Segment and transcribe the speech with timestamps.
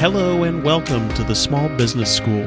[0.00, 2.46] Hello and welcome to the Small Business School.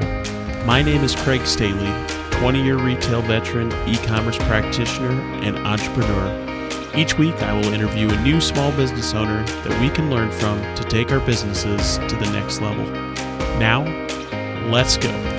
[0.65, 1.93] My name is Craig Staley,
[2.39, 5.11] 20 year retail veteran, e commerce practitioner,
[5.43, 6.89] and entrepreneur.
[6.95, 10.59] Each week, I will interview a new small business owner that we can learn from
[10.77, 12.85] to take our businesses to the next level.
[13.59, 13.83] Now,
[14.71, 15.32] let's go.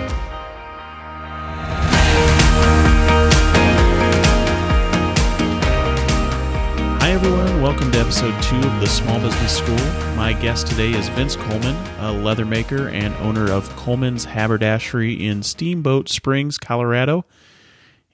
[8.05, 10.15] Episode two of the Small Business School.
[10.15, 15.43] My guest today is Vince Coleman, a leather maker and owner of Coleman's Haberdashery in
[15.43, 17.25] Steamboat Springs, Colorado.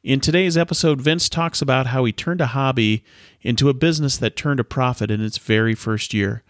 [0.04, 3.02] In today's episode, Vince talks about how he turned a hobby
[3.42, 6.44] into a business that turned a profit in its very first year.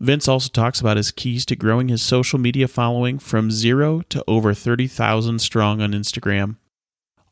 [0.00, 4.24] Vince also talks about his keys to growing his social media following from zero to
[4.26, 6.56] over 30,000 strong on Instagram.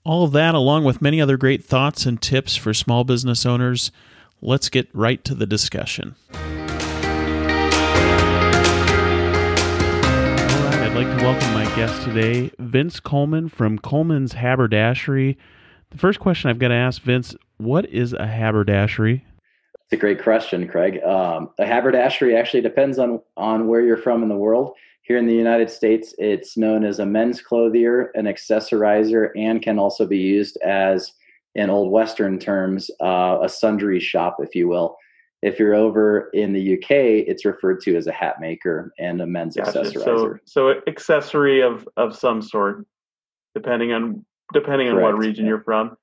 [0.04, 3.90] All of that, along with many other great thoughts and tips for small business owners,
[4.40, 6.14] let's get right to the discussion.
[6.32, 6.40] All
[10.62, 15.36] right, I'd like to welcome my guest today, Vince Coleman from Coleman's Haberdashery.
[15.90, 19.24] The first question I've got to ask Vince, what is a haberdashery?
[19.74, 21.02] It's a great question, Craig.
[21.04, 24.74] Um, a haberdashery actually depends on on where you're from in the world.
[25.02, 29.78] Here in the United States, it's known as a men's clothier, an accessorizer, and can
[29.78, 31.12] also be used as
[31.56, 34.96] in old Western terms, uh, a sundry shop, if you will.
[35.42, 36.90] If you're over in the UK,
[37.26, 39.80] it's referred to as a hat maker and a men's gotcha.
[39.80, 40.38] accessorizer.
[40.44, 42.86] So, so accessory of of some sort,
[43.54, 45.06] depending on depending Correct.
[45.06, 45.50] on what region yeah.
[45.50, 45.96] you're from.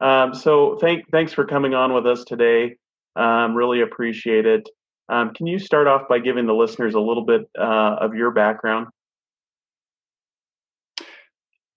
[0.00, 2.76] Um, so, thank thanks for coming on with us today.
[3.16, 4.68] Um, really appreciate it.
[5.08, 8.30] Um, can you start off by giving the listeners a little bit uh, of your
[8.30, 8.86] background?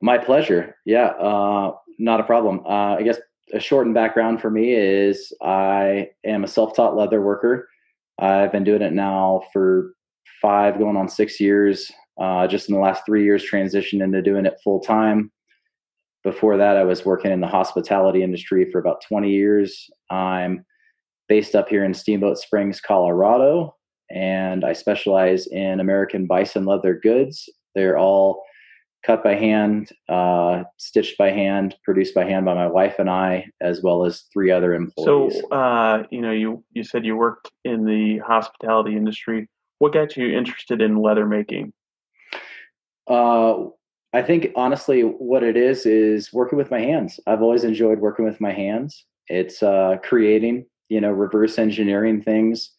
[0.01, 0.75] My pleasure.
[0.85, 2.61] Yeah, uh, not a problem.
[2.65, 3.19] Uh, I guess
[3.53, 7.69] a shortened background for me is I am a self-taught leather worker.
[8.19, 9.93] I've been doing it now for
[10.41, 11.91] five, going on six years.
[12.19, 15.31] Uh, just in the last three years, transitioned into doing it full time.
[16.23, 19.89] Before that, I was working in the hospitality industry for about 20 years.
[20.09, 20.63] I'm
[21.27, 23.75] based up here in Steamboat Springs, Colorado,
[24.11, 27.49] and I specialize in American bison leather goods.
[27.75, 28.43] They're all
[29.05, 33.45] cut by hand, uh, stitched by hand, produced by hand by my wife and I,
[33.61, 35.39] as well as three other employees.
[35.39, 39.49] So, uh, you know, you you said you worked in the hospitality industry.
[39.79, 41.73] What got you interested in leather making?
[43.07, 43.65] Uh,
[44.13, 47.19] I think honestly, what it is is working with my hands.
[47.27, 49.05] I've always enjoyed working with my hands.
[49.27, 52.71] It's uh, creating, you know, reverse engineering things.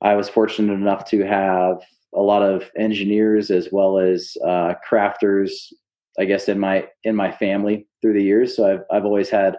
[0.00, 1.82] I was fortunate enough to have
[2.14, 5.72] a lot of engineers as well as uh, crafters,
[6.18, 8.56] I guess, in my in my family through the years.
[8.56, 9.56] So I've I've always had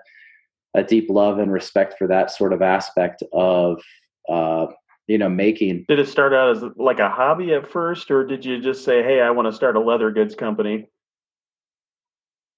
[0.76, 3.82] a deep love and respect for that sort of aspect of
[4.30, 4.68] uh,
[5.08, 5.86] you know making.
[5.88, 9.04] Did it start out as like a hobby at first, or did you just say,
[9.04, 10.90] "Hey, I want to start a leather goods company"?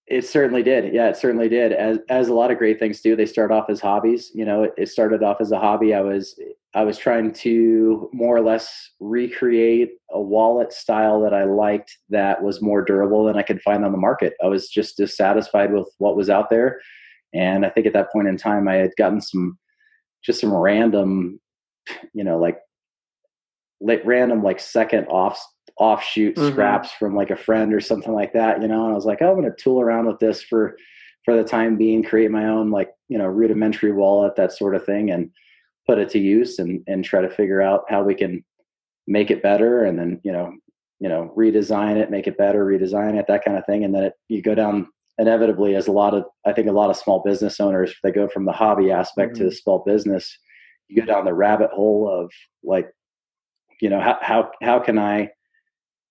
[0.08, 0.94] It certainly did.
[0.94, 1.72] Yeah, it certainly did.
[1.72, 4.32] As as a lot of great things do, they start off as hobbies.
[4.34, 5.94] You know, it, it started off as a hobby.
[5.94, 6.38] I was
[6.74, 12.42] I was trying to more or less recreate a wallet style that I liked that
[12.42, 14.34] was more durable than I could find on the market.
[14.44, 16.80] I was just dissatisfied with what was out there.
[17.34, 19.58] And I think at that point in time, I had gotten some,
[20.24, 21.40] just some random,
[22.14, 22.60] you know, like,
[24.06, 25.42] random, like second off
[25.78, 26.52] offshoot mm-hmm.
[26.52, 28.84] scraps from like a friend or something like that, you know.
[28.86, 30.78] And I was like, oh, I'm going to tool around with this for
[31.24, 34.86] for the time being, create my own like you know rudimentary wallet, that sort of
[34.86, 35.30] thing, and
[35.88, 38.44] put it to use and and try to figure out how we can
[39.08, 40.54] make it better, and then you know
[41.00, 44.04] you know redesign it, make it better, redesign it, that kind of thing, and then
[44.04, 47.22] it, you go down inevitably as a lot of I think a lot of small
[47.24, 49.44] business owners they go from the hobby aspect mm-hmm.
[49.44, 50.38] to the small business,
[50.88, 52.32] you go down the rabbit hole of
[52.64, 52.90] like
[53.82, 55.30] you know how how how can I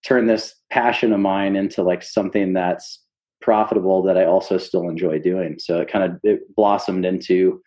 [0.04, 3.02] turn this passion of mine into like something that's
[3.40, 5.58] profitable that I also still enjoy doing.
[5.58, 7.62] So it kind of it blossomed into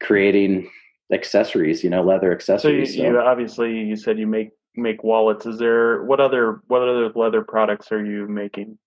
[0.00, 0.70] creating
[1.12, 2.94] accessories, you know, leather accessories.
[2.94, 3.10] So you, so.
[3.12, 5.46] you obviously you said you make make wallets.
[5.46, 8.78] Is there what other what other leather products are you making?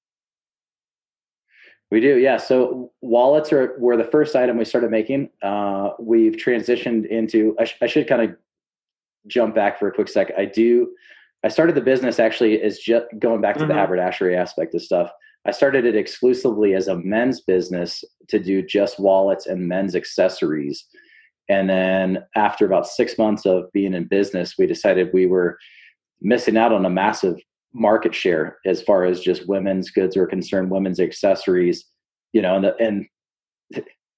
[1.91, 2.38] We do, yeah.
[2.38, 5.30] So wallets are were the first item we started making.
[5.44, 7.56] Uh, we've transitioned into.
[7.59, 8.38] I, sh- I should kind of
[9.27, 10.31] jump back for a quick sec.
[10.38, 10.94] I do
[11.43, 13.69] I started the business actually as just going back to mm-hmm.
[13.69, 15.11] the haberdashery aspect of stuff.
[15.45, 20.85] I started it exclusively as a men's business to do just wallets and men's accessories.
[21.49, 25.57] And then after about six months of being in business, we decided we were
[26.21, 27.38] missing out on a massive
[27.73, 31.85] market share as far as just women's goods are concerned, women's accessories,
[32.33, 33.05] you know, and the, and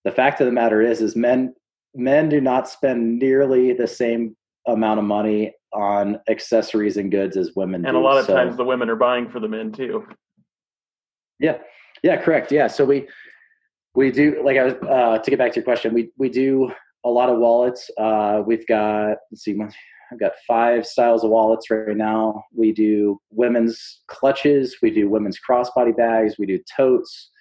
[0.03, 1.53] the fact of the matter is, is men,
[1.95, 4.35] men do not spend nearly the same
[4.67, 7.85] amount of money on accessories and goods as women.
[7.85, 7.99] And do.
[7.99, 10.05] a lot of so, times the women are buying for the men too.
[11.39, 11.57] Yeah,
[12.03, 12.51] yeah, correct.
[12.51, 13.07] Yeah, so we
[13.95, 15.93] we do like I was uh, to get back to your question.
[15.93, 16.71] We we do
[17.03, 17.89] a lot of wallets.
[17.97, 19.57] Uh, we've got let's see,
[20.13, 22.43] I've got five styles of wallets right now.
[22.53, 24.77] We do women's clutches.
[24.81, 26.35] We do women's crossbody bags.
[26.37, 27.31] We do totes.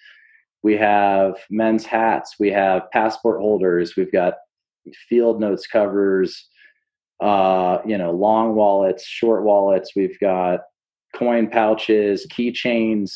[0.63, 2.35] We have men's hats.
[2.39, 3.95] We have passport holders.
[3.95, 4.35] We've got
[5.07, 6.49] field notes covers.
[7.23, 9.91] Uh, you know, long wallets, short wallets.
[9.95, 10.59] We've got
[11.15, 13.13] coin pouches, keychains.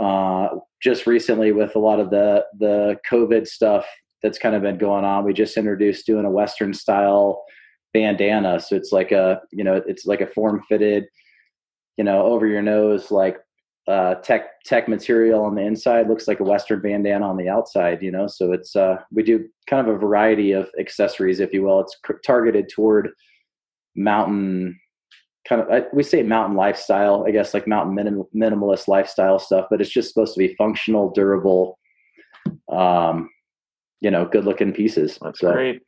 [0.00, 0.48] Uh,
[0.82, 3.84] just recently, with a lot of the the COVID stuff
[4.22, 7.44] that's kind of been going on, we just introduced doing a Western style
[7.92, 8.58] bandana.
[8.58, 11.04] So it's like a you know it's like a form fitted,
[11.98, 13.36] you know, over your nose like
[13.90, 18.02] uh, tech tech material on the inside looks like a Western bandana on the outside.
[18.02, 21.62] You know, so it's uh, we do kind of a variety of accessories, if you
[21.62, 21.80] will.
[21.80, 23.10] It's targeted toward
[23.96, 24.78] mountain
[25.48, 29.80] kind of we say mountain lifestyle i guess like mountain minim, minimalist lifestyle stuff but
[29.80, 31.78] it's just supposed to be functional durable
[32.70, 33.28] um
[34.00, 35.52] you know good looking pieces that's so.
[35.52, 35.82] great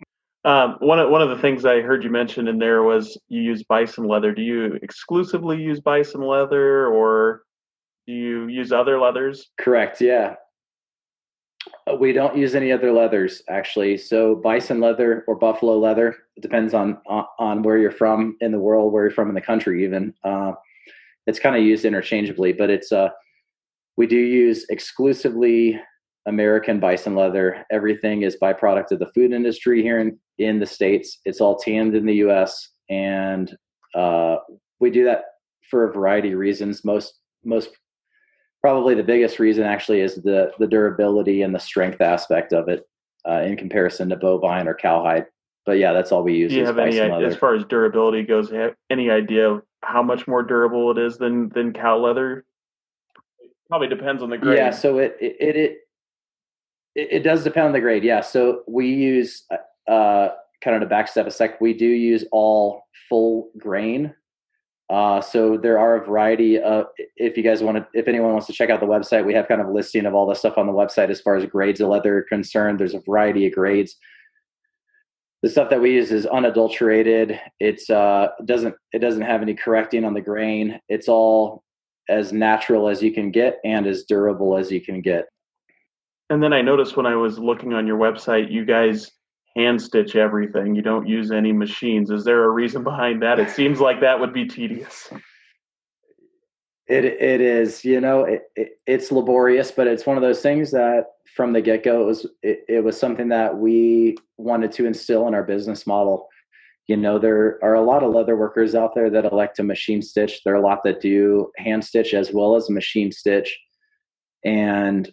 [0.44, 3.40] um, one of one of the things I heard you mention in there was you
[3.40, 4.32] use bison leather.
[4.32, 7.42] Do you exclusively use bison leather, or
[8.06, 9.50] do you use other leathers?
[9.58, 10.00] Correct.
[10.00, 10.34] Yeah,
[11.90, 13.96] uh, we don't use any other leathers actually.
[13.96, 18.58] So bison leather or buffalo leather it depends on, on, where you're from in the
[18.58, 20.14] world, where you're from in the country, even.
[20.24, 20.52] Uh,
[21.26, 23.10] it's kind of used interchangeably, but it's uh,
[23.96, 25.78] we do use exclusively
[26.26, 27.64] American bison leather.
[27.70, 31.18] Everything is byproduct of the food industry here in, in the States.
[31.24, 32.70] It's all tanned in the US.
[32.88, 33.54] And
[33.94, 34.36] uh,
[34.80, 35.24] we do that
[35.70, 36.84] for a variety of reasons.
[36.84, 37.14] Most,
[37.44, 37.70] most
[38.62, 42.88] probably the biggest reason actually is the, the durability and the strength aspect of it
[43.28, 45.26] uh, in comparison to bovine or cowhide.
[45.66, 46.52] But yeah, that's all we use.
[46.52, 48.50] Do you have any idea, as far as durability goes?
[48.50, 52.44] Have Any idea of how much more durable it is than than cow leather?
[53.68, 54.58] Probably depends on the grade.
[54.58, 55.78] Yeah, so it it, it
[56.94, 58.02] it, it, does depend on the grade.
[58.02, 58.22] Yeah.
[58.22, 62.84] So we use, uh, uh, kind of to backstep a sec, we do use all
[63.08, 64.14] full grain.
[64.92, 66.84] Uh, so there are a variety of,
[67.16, 69.48] if you guys want to, if anyone wants to check out the website, we have
[69.48, 71.80] kind of a listing of all the stuff on the website as far as grades
[71.80, 72.78] of leather are concerned.
[72.78, 73.96] There's a variety of grades.
[75.42, 77.40] The stuff that we use is unadulterated.
[77.58, 80.78] It's uh doesn't it doesn't have any correcting on the grain.
[80.90, 81.64] It's all
[82.10, 85.24] as natural as you can get and as durable as you can get.
[86.28, 89.10] And then I noticed when I was looking on your website, you guys
[89.56, 90.74] hand stitch everything.
[90.74, 92.10] You don't use any machines.
[92.10, 93.38] Is there a reason behind that?
[93.38, 95.10] It seems like that would be tedious.
[96.88, 100.70] It it is, you know, it, it, it's laborious, but it's one of those things
[100.72, 101.04] that
[101.36, 105.28] from the get go it was it, it was something that we wanted to instill
[105.28, 106.28] in our business model.
[106.88, 110.02] You know, there are a lot of leather workers out there that elect to machine
[110.02, 110.40] stitch.
[110.44, 113.56] There are a lot that do hand stitch as well as machine stitch.
[114.44, 115.10] And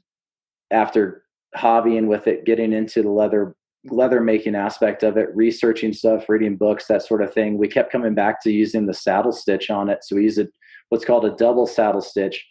[0.71, 1.23] after
[1.55, 6.57] hobbying with it, getting into the leather leather making aspect of it, researching stuff, reading
[6.57, 9.89] books, that sort of thing, we kept coming back to using the saddle stitch on
[9.89, 10.03] it.
[10.03, 10.49] So we use it
[10.89, 12.45] what's called a double saddle stitch.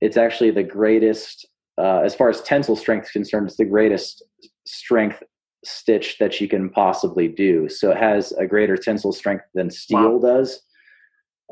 [0.00, 1.46] It's actually the greatest,
[1.78, 4.24] uh, as far as tensile strength is concerned, it's the greatest
[4.66, 5.22] strength
[5.64, 7.68] stitch that you can possibly do.
[7.68, 10.36] So it has a greater tensile strength than steel wow.
[10.36, 10.62] does.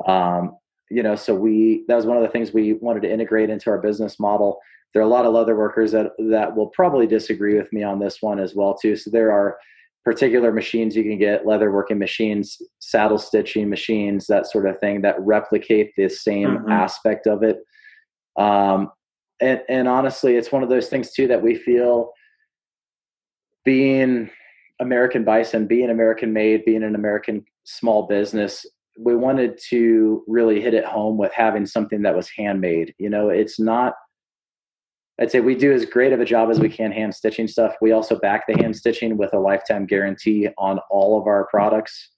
[0.07, 0.57] Um,
[0.89, 3.69] you know, so we that was one of the things we wanted to integrate into
[3.69, 4.59] our business model
[4.95, 7.99] there are a lot of leather workers that that will probably disagree with me on
[7.99, 8.95] this one as well too.
[8.95, 9.57] So there are
[10.05, 15.01] particular machines you can get, leather working machines, saddle stitching machines, that sort of thing
[15.01, 16.71] that replicate the same mm-hmm.
[16.71, 17.57] aspect of it.
[18.37, 18.89] Um,
[19.41, 22.11] and, and honestly, it's one of those things too that we feel
[23.65, 24.29] being
[24.79, 28.65] American Bison, being American made, being an American small business,
[28.97, 32.93] we wanted to really hit it home with having something that was handmade.
[32.97, 33.93] You know, it's not
[35.19, 37.75] I'd say we do as great of a job as we can hand stitching stuff.
[37.81, 42.11] We also back the hand stitching with a lifetime guarantee on all of our products.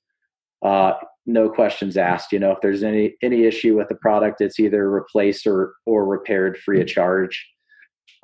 [0.64, 0.94] Uh,
[1.28, 2.32] no questions asked.
[2.32, 6.06] You know, if there's any any issue with the product, it's either replaced or or
[6.06, 7.48] repaired free of charge.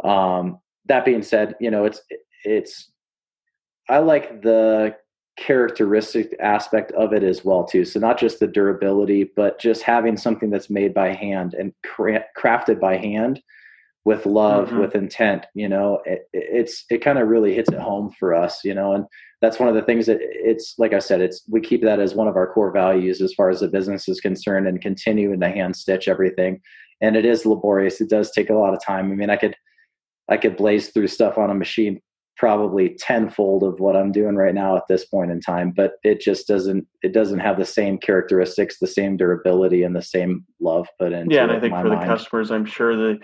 [0.04, 2.02] Um, that being said, you know, it's
[2.44, 2.92] it's
[3.90, 4.96] I like the
[5.36, 7.86] characteristic aspect of it as well too.
[7.86, 12.26] So not just the durability, but just having something that's made by hand and cra-
[12.38, 13.42] crafted by hand
[14.06, 14.80] with love mm-hmm.
[14.80, 16.02] with intent you know?
[16.06, 18.94] It, it's it kind of really hits it home for us you know?
[18.94, 19.06] And
[19.42, 22.14] that's one of the things that it's like i said it's we keep that as
[22.14, 25.50] one of our core values as far as the business is concerned and continuing to
[25.50, 26.62] hand stitch everything.
[27.02, 28.00] And it is laborious.
[28.00, 29.12] It does take a lot of time.
[29.12, 29.56] I mean i could
[30.30, 32.00] i could blaze through stuff on a machine
[32.38, 36.20] probably tenfold of what I'm doing right now at this point in time, but it
[36.20, 40.88] just doesn't it doesn't have the same characteristics, the same durability, and the same love
[41.00, 41.36] put into.
[41.36, 42.02] Yeah, and I think for mind.
[42.02, 43.20] the customers, I'm sure that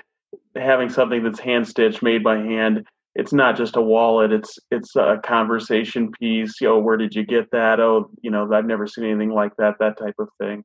[0.55, 2.85] having something that's hand stitched, made by hand,
[3.15, 4.31] it's not just a wallet.
[4.31, 6.61] It's it's a conversation piece.
[6.61, 7.79] Yo, where did you get that?
[7.79, 9.75] Oh, you know, I've never seen anything like that.
[9.79, 10.63] That type of thing.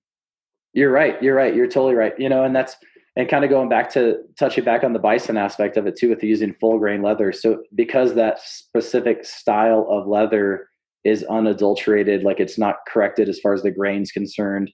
[0.75, 1.21] You're right.
[1.23, 1.55] You're right.
[1.55, 2.13] You're totally right.
[2.19, 2.77] You know, and that's
[3.17, 6.09] and kind of going back to touching back on the bison aspect of it too
[6.09, 7.33] with using full grain leather.
[7.33, 10.69] So because that specific style of leather
[11.05, 14.71] is unadulterated like it's not corrected as far as the grain's concerned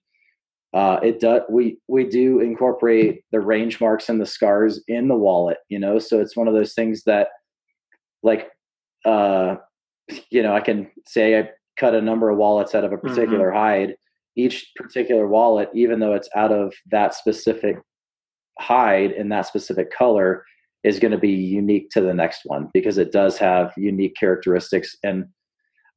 [0.72, 5.16] uh, it does we we do incorporate the range marks and the scars in the
[5.16, 5.98] wallet you know?
[5.98, 7.28] So it's one of those things that
[8.22, 8.48] like
[9.04, 9.56] uh
[10.30, 13.48] you know i can say i cut a number of wallets out of a particular
[13.48, 13.56] mm-hmm.
[13.56, 13.94] hide.
[14.36, 17.76] Each particular wallet even though it's out of that specific
[18.60, 20.44] hide in that specific color
[20.82, 24.96] is going to be unique to the next one because it does have unique characteristics
[25.02, 25.26] and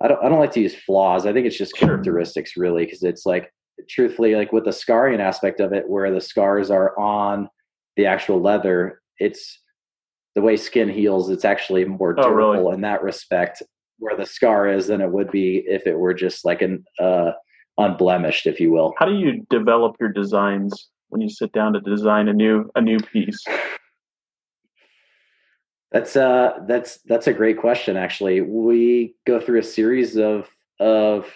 [0.01, 1.25] I don't I don't like to use flaws.
[1.25, 3.51] I think it's just characteristics really because it's like
[3.89, 7.48] truthfully like with the scarring aspect of it where the scars are on
[7.96, 9.60] the actual leather, it's
[10.36, 12.74] the way skin heals, it's actually more durable oh, really?
[12.75, 13.62] in that respect
[14.00, 17.32] where the scar is than it would be if it were just like an uh
[17.77, 18.93] unblemished if you will.
[18.98, 22.82] How do you develop your designs when you sit down to design a new a
[22.82, 23.46] new piece?
[25.91, 28.41] That's uh that's that's a great question actually.
[28.41, 31.32] We go through a series of of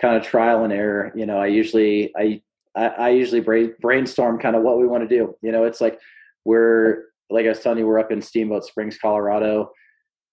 [0.00, 1.12] kind of trial and error.
[1.14, 2.42] You know, I usually I
[2.74, 3.40] I, usually
[3.80, 5.36] brainstorm kind of what we want to do.
[5.40, 6.00] You know, it's like
[6.44, 9.70] we're like I was telling you, we're up in Steamboat Springs, Colorado.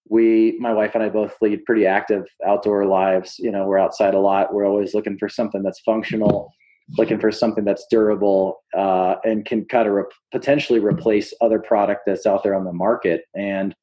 [0.08, 3.36] We, my wife and I, both lead pretty active outdoor lives.
[3.38, 4.52] You know, we're outside a lot.
[4.52, 6.52] We're always looking for something that's functional
[6.98, 12.02] looking for something that's durable uh, and can kind of re- potentially replace other product
[12.06, 13.22] that's out there on the market.
[13.34, 13.74] And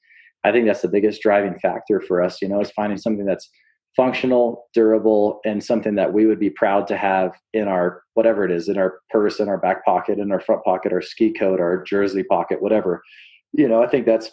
[0.43, 2.41] I think that's the biggest driving factor for us.
[2.41, 3.49] You know, is finding something that's
[3.95, 8.51] functional, durable, and something that we would be proud to have in our whatever it
[8.51, 11.59] is in our purse, in our back pocket, in our front pocket, our ski coat,
[11.59, 13.01] our jersey pocket, whatever.
[13.53, 14.31] You know, I think that's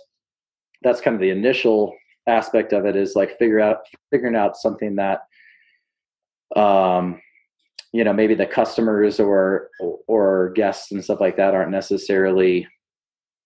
[0.82, 1.94] that's kind of the initial
[2.28, 3.78] aspect of it is like figure out
[4.10, 5.20] figuring out something that
[6.56, 7.20] um
[7.94, 9.70] you know maybe the customers or
[10.08, 12.66] or guests and stuff like that aren't necessarily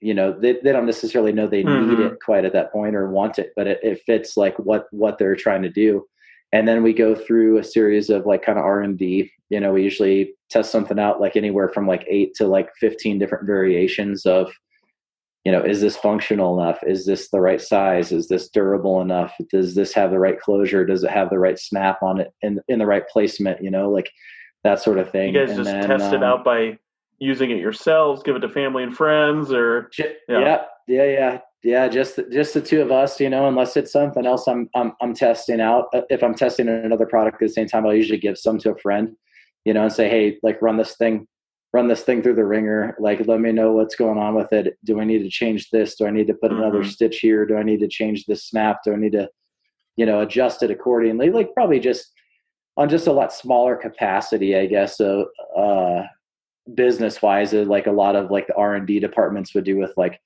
[0.01, 1.91] you know they, they don't necessarily know they mm-hmm.
[1.91, 4.87] need it quite at that point or want it but it, it fits like what
[4.91, 6.05] what they're trying to do.
[6.51, 9.83] And then we go through a series of like kind of r&d you know we
[9.83, 14.51] usually test something out like anywhere from like 8 to like 15 different variations of
[15.45, 16.79] you know is this functional enough?
[16.87, 18.13] Is this the right size?
[18.13, 19.35] Is this durable enough?
[19.51, 20.87] Does this have the right closure?
[20.87, 23.63] Does it have the right snap on it in in the right placement?
[23.63, 24.11] You know like
[24.69, 25.35] that sort of thing.
[25.35, 26.79] You guys and just then, test um, it out by
[27.19, 31.89] using it yourselves, give it to family and friends, or yeah, yeah, yeah, yeah, yeah.
[31.89, 33.49] Just just the two of us, you know.
[33.49, 35.87] Unless it's something else, I'm I'm I'm testing out.
[35.95, 38.73] Uh, if I'm testing another product at the same time, I'll usually give some to
[38.73, 39.17] a friend,
[39.65, 41.27] you know, and say, hey, like run this thing.
[41.75, 42.97] Run this thing through the ringer.
[42.99, 44.79] Like, let me know what's going on with it.
[44.85, 45.97] Do I need to change this?
[45.97, 46.63] Do I need to put mm-hmm.
[46.63, 47.45] another stitch here?
[47.45, 48.79] Do I need to change this snap?
[48.83, 49.29] Do I need to,
[49.97, 51.29] you know, adjust it accordingly?
[51.29, 52.11] Like, probably just
[52.79, 54.97] on just a lot smaller capacity, I guess.
[54.97, 56.05] So, uh,
[56.75, 59.77] business wise, uh, like a lot of like the R and D departments would do
[59.77, 60.21] with like,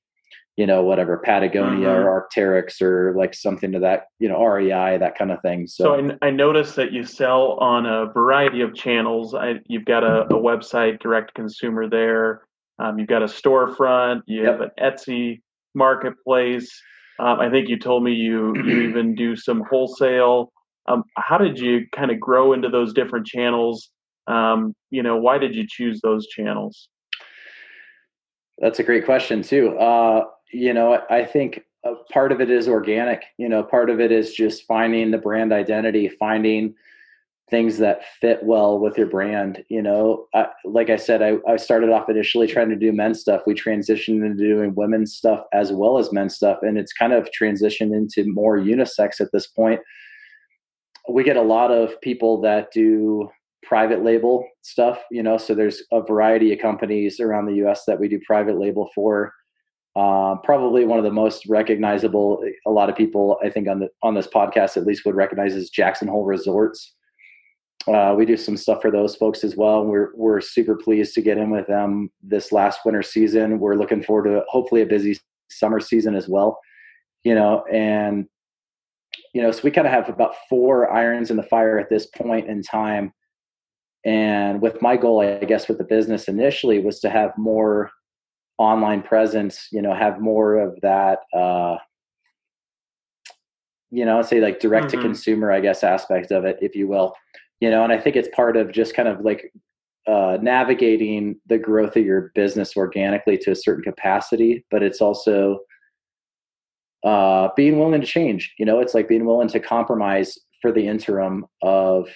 [0.56, 2.06] you know, whatever Patagonia mm-hmm.
[2.06, 5.66] or Arc'teryx or like something to that, you know, REI, that kind of thing.
[5.66, 9.34] So, so I, I noticed that you sell on a variety of channels.
[9.34, 12.42] I, you've got a, a website, direct consumer there.
[12.78, 14.22] Um, you've got a storefront.
[14.26, 14.52] You yep.
[14.52, 15.40] have an Etsy
[15.74, 16.70] marketplace.
[17.18, 20.52] Um, I think you told me you you even do some wholesale.
[20.86, 23.90] Um, how did you kind of grow into those different channels?
[24.26, 26.88] Um, you know, why did you choose those channels?
[28.58, 29.76] That's a great question too.
[29.78, 31.62] Uh, you know, I think
[32.12, 33.22] part of it is organic.
[33.38, 36.74] You know, part of it is just finding the brand identity, finding
[37.50, 39.64] things that fit well with your brand.
[39.68, 43.20] You know, I, like I said, I, I started off initially trying to do men's
[43.20, 43.42] stuff.
[43.46, 47.28] We transitioned into doing women's stuff as well as men's stuff, and it's kind of
[47.38, 49.80] transitioned into more unisex at this point
[51.08, 53.28] we get a lot of people that do
[53.62, 57.98] private label stuff you know so there's a variety of companies around the us that
[57.98, 59.32] we do private label for.
[59.94, 63.88] Uh, probably one of the most recognizable a lot of people i think on the
[64.02, 66.94] on this podcast at least would recognize is jackson hole resorts.
[67.88, 69.84] Uh, we do some stuff for those folks as well.
[69.84, 73.58] We're we're super pleased to get in with them this last winter season.
[73.58, 75.18] We're looking forward to hopefully a busy
[75.50, 76.60] summer season as well
[77.24, 78.26] you know and
[79.32, 82.06] you know, so we kind of have about four irons in the fire at this
[82.06, 83.12] point in time.
[84.04, 87.90] And with my goal, I guess, with the business initially was to have more
[88.58, 91.76] online presence, you know, have more of that, uh,
[93.90, 95.58] you know, say like direct to consumer, mm-hmm.
[95.58, 97.14] I guess, aspect of it, if you will.
[97.60, 99.52] You know, and I think it's part of just kind of like
[100.06, 105.60] uh, navigating the growth of your business organically to a certain capacity, but it's also
[107.04, 108.54] uh, being willing to change.
[108.58, 112.08] You know, it's like being willing to compromise for the interim of,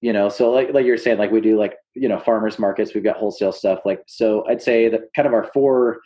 [0.00, 2.94] you know, so like like you're saying, like we do like you know farmers markets,
[2.94, 3.80] we've got wholesale stuff.
[3.84, 6.00] Like so, I'd say that kind of our four,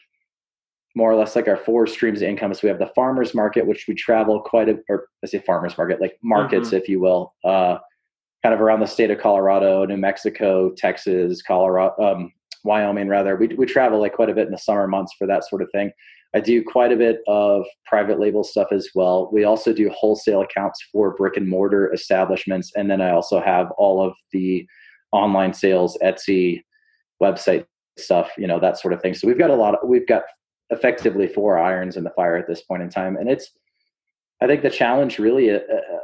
[0.96, 2.52] more or less like our four streams of income.
[2.54, 5.78] So we have the farmers market, which we travel quite a, or I say farmers
[5.78, 6.76] market, like markets, mm-hmm.
[6.76, 7.34] if you will.
[7.44, 7.78] Uh,
[8.44, 12.30] kind of around the state of Colorado, New Mexico, Texas, Colorado, um,
[12.62, 13.36] Wyoming, rather.
[13.36, 15.70] We, we travel like quite a bit in the summer months for that sort of
[15.72, 15.90] thing.
[16.34, 19.30] I do quite a bit of private label stuff as well.
[19.32, 22.72] We also do wholesale accounts for brick and mortar establishments.
[22.74, 24.66] And then I also have all of the
[25.12, 26.62] online sales, Etsy,
[27.22, 29.14] website stuff, you know, that sort of thing.
[29.14, 30.24] So we've got a lot of, we've got
[30.70, 33.16] effectively four irons in the fire at this point in time.
[33.16, 33.50] And it's,
[34.42, 35.98] I think the challenge really uh, uh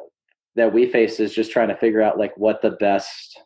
[0.57, 3.41] that we face is just trying to figure out like what the best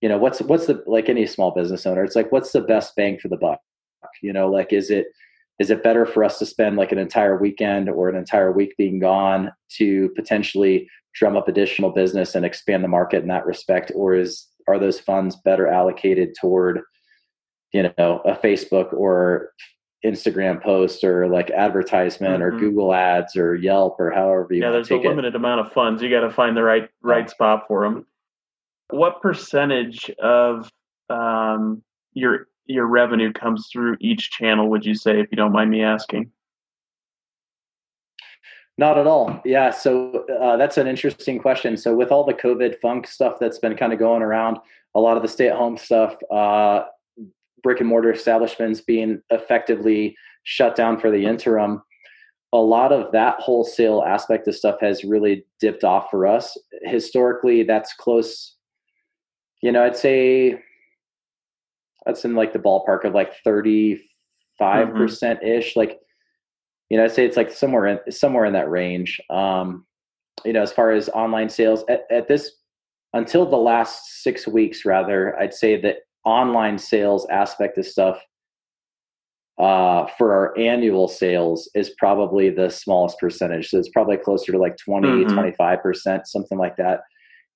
[0.00, 2.94] you know what's what's the like any small business owner it's like what's the best
[2.96, 3.58] bang for the buck
[4.22, 5.06] you know like is it
[5.58, 8.76] is it better for us to spend like an entire weekend or an entire week
[8.76, 13.90] being gone to potentially drum up additional business and expand the market in that respect
[13.94, 16.80] or is are those funds better allocated toward
[17.72, 19.52] you know a facebook or
[20.04, 22.56] Instagram post or like advertisement mm-hmm.
[22.56, 24.70] or Google Ads or Yelp or however you yeah.
[24.70, 25.36] There's a limited it.
[25.36, 26.02] amount of funds.
[26.02, 27.26] You got to find the right right yeah.
[27.26, 28.06] spot for them.
[28.90, 30.70] What percentage of
[31.10, 31.82] um,
[32.14, 34.68] your your revenue comes through each channel?
[34.68, 36.30] Would you say, if you don't mind me asking?
[38.76, 39.42] Not at all.
[39.44, 39.70] Yeah.
[39.70, 41.76] So uh, that's an interesting question.
[41.76, 44.58] So with all the COVID funk stuff that's been kind of going around,
[44.94, 46.84] a lot of the stay at home stuff, uh,
[47.64, 51.82] brick and mortar establishments being effectively shut down for the interim,
[52.52, 56.56] a lot of that wholesale aspect of stuff has really dipped off for us.
[56.82, 58.54] Historically, that's close.
[59.60, 60.62] You know, I'd say
[62.08, 64.00] that's in like the ballpark of like 35%
[65.44, 65.76] ish.
[65.76, 65.98] Like,
[66.88, 69.20] you know, I'd say it's like somewhere in somewhere in that range.
[69.28, 69.86] Um,
[70.44, 72.50] you know, as far as online sales at, at this
[73.12, 78.18] until the last six weeks, rather, I'd say that online sales aspect of stuff
[79.58, 83.68] uh, for our annual sales is probably the smallest percentage.
[83.68, 85.38] So it's probably closer to like 20, mm-hmm.
[85.38, 87.00] 25%, something like that.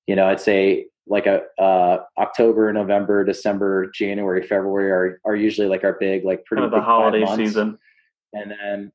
[0.06, 5.66] You know, I'd say like a uh, October, November, December, January, February are, are usually
[5.66, 7.78] like our big, like pretty kind of the holiday season.
[8.32, 8.92] And then,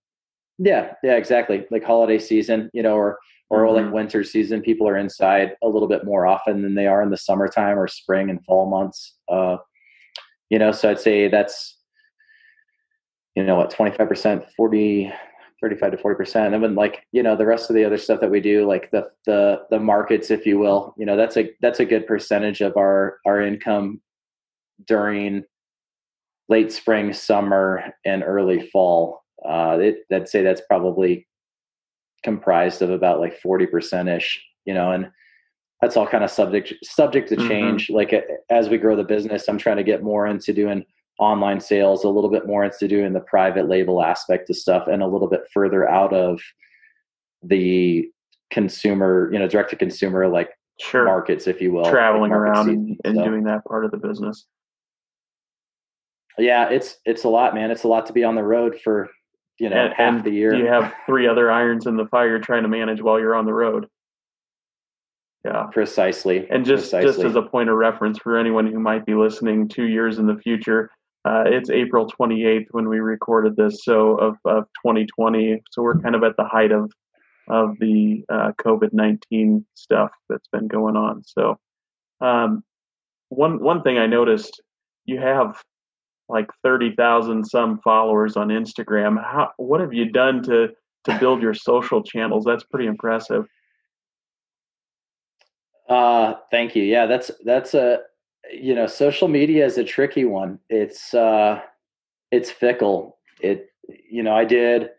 [0.57, 1.65] yeah, yeah, exactly.
[1.69, 3.85] Like holiday season, you know, or, or mm-hmm.
[3.85, 7.09] like winter season, people are inside a little bit more often than they are in
[7.09, 9.15] the summertime or spring and fall months.
[9.29, 9.57] Uh,
[10.49, 11.77] you know, so I'd say that's,
[13.35, 15.13] you know, what, 25%, 40,
[15.61, 16.53] 35 to 40%.
[16.53, 18.91] And then like, you know, the rest of the other stuff that we do, like
[18.91, 22.61] the, the, the markets, if you will, you know, that's a, that's a good percentage
[22.61, 24.01] of our, our income
[24.85, 25.43] during
[26.49, 29.23] late spring, summer, and early fall.
[29.47, 31.27] Uh, it, I'd say that's probably
[32.23, 35.09] comprised of about like 40% ish, you know, and
[35.81, 37.47] that's all kind of subject subject to mm-hmm.
[37.47, 37.87] change.
[37.87, 37.95] Mm-hmm.
[37.95, 40.83] Like as we grow the business, I'm trying to get more into doing
[41.19, 45.01] online sales, a little bit more into doing the private label aspect of stuff, and
[45.01, 46.39] a little bit further out of
[47.43, 48.07] the
[48.51, 50.49] consumer, you know, direct to consumer like
[50.79, 51.05] sure.
[51.05, 54.45] markets, if you will, traveling like around and, and doing that part of the business.
[56.37, 57.71] Yeah, it's it's a lot, man.
[57.71, 59.09] It's a lot to be on the road for
[59.59, 60.53] you know and, half and the year.
[60.53, 63.53] You have three other irons in the fire trying to manage while you're on the
[63.53, 63.87] road.
[65.43, 66.47] Yeah, precisely.
[66.49, 67.07] And just precisely.
[67.07, 70.27] just as a point of reference for anyone who might be listening two years in
[70.27, 70.89] the future,
[71.27, 75.61] uh, it's April 28th when we recorded this, so of, of 2020.
[75.71, 76.91] So we're kind of at the height of
[77.49, 81.23] of the uh, COVID 19 stuff that's been going on.
[81.25, 81.57] So
[82.21, 82.63] um,
[83.27, 84.61] one one thing I noticed,
[85.05, 85.61] you have
[86.29, 89.21] like 30,000 some followers on Instagram.
[89.21, 90.69] How what have you done to
[91.05, 92.45] to build your social channels?
[92.45, 93.45] That's pretty impressive.
[95.89, 96.83] Uh, thank you.
[96.83, 97.99] Yeah, that's that's a
[98.51, 100.59] you know, social media is a tricky one.
[100.69, 101.61] It's uh
[102.31, 103.17] it's fickle.
[103.41, 103.69] It
[104.09, 104.89] you know, I did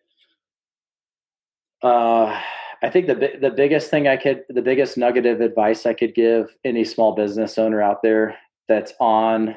[1.83, 2.41] uh
[2.83, 6.15] I think the the biggest thing I could the biggest nugget of advice I could
[6.15, 8.37] give any small business owner out there
[8.69, 9.57] that's on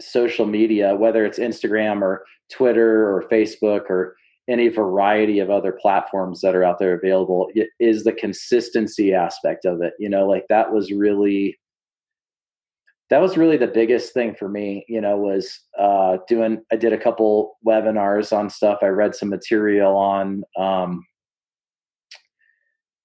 [0.00, 4.16] social media, whether it's Instagram or Twitter or Facebook or
[4.48, 9.80] any variety of other platforms that are out there available is the consistency aspect of
[9.82, 11.56] it you know like that was really
[13.12, 16.92] that was really the biggest thing for me you know was uh doing i did
[16.92, 21.04] a couple webinars on stuff i read some material on um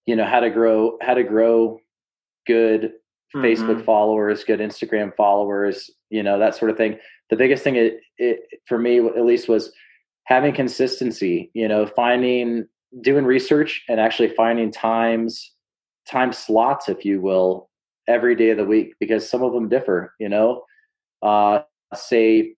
[0.06, 1.78] you know how to grow how to grow
[2.48, 2.93] good
[3.36, 3.46] mm-hmm.
[3.46, 6.98] Facebook followers, good Instagram followers, you know that sort of thing.
[7.30, 9.72] The biggest thing it, it for me at least was
[10.24, 11.52] having consistency.
[11.54, 12.65] You know, finding
[13.02, 15.52] doing research and actually finding times
[16.10, 17.70] time slots, if you will,
[18.08, 20.13] every day of the week because some of them differ.
[20.20, 20.63] You know,
[21.22, 21.62] uh,
[21.93, 22.56] say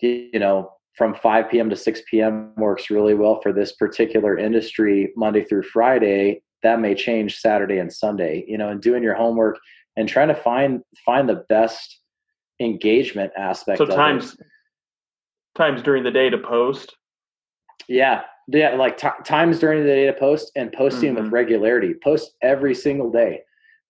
[0.00, 1.70] you know from 5 p.m.
[1.70, 2.52] to 6 p.m.
[2.56, 6.42] works really well for this particular industry Monday through Friday.
[6.62, 9.58] That may change Saturday and Sunday, you know, and doing your homework
[9.96, 12.00] and trying to find find the best
[12.60, 13.78] engagement aspect.
[13.78, 14.36] So times
[15.56, 16.96] times during the day to post.
[17.88, 21.24] Yeah, yeah, like t- times during the day to post and posting mm-hmm.
[21.24, 21.94] with regularity.
[22.02, 23.40] Post every single day.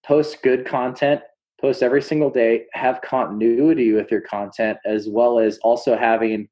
[0.06, 1.20] Post good content.
[1.60, 2.64] Post every single day.
[2.72, 6.48] Have continuity with your content as well as also having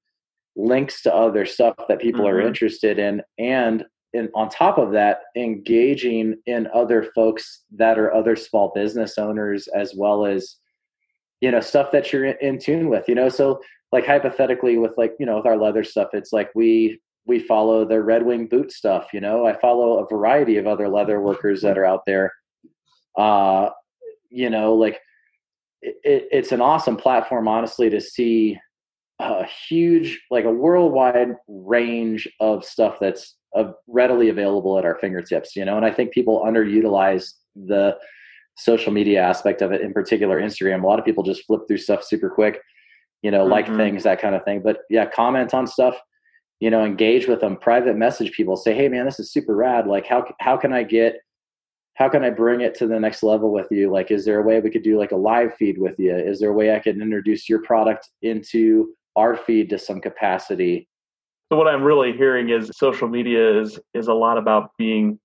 [0.57, 2.37] links to other stuff that people mm-hmm.
[2.37, 8.13] are interested in and in, on top of that engaging in other folks that are
[8.13, 10.57] other small business owners as well as
[11.41, 13.61] you know stuff that you're in, in tune with you know so
[13.93, 17.85] like hypothetically with like you know with our leather stuff it's like we we follow
[17.85, 21.63] the red wing boot stuff you know i follow a variety of other leather workers
[21.63, 22.33] that are out there
[23.17, 23.71] uh
[24.31, 25.01] you know like
[25.83, 28.59] it, it's an awesome platform honestly to see
[29.21, 35.55] a huge, like a worldwide range of stuff that's uh, readily available at our fingertips,
[35.55, 37.97] you know, and I think people underutilize the
[38.57, 40.83] social media aspect of it, in particular Instagram.
[40.83, 42.61] A lot of people just flip through stuff super quick,
[43.23, 43.53] you know, mm-hmm.
[43.53, 44.63] like things, that kind of thing.
[44.63, 45.97] But yeah, comment on stuff,
[46.61, 49.87] you know, engage with them, private message people, say, hey man, this is super rad.
[49.87, 51.21] Like how how can I get
[52.01, 53.93] how can I bring it to the next level with you?
[53.93, 56.17] Like, is there a way we could do like a live feed with you?
[56.17, 60.89] Is there a way I can introduce your product into our feed to some capacity.
[61.51, 65.19] So what I'm really hearing is social media is is a lot about being